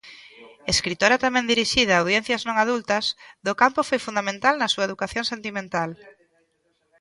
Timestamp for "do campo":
3.45-3.79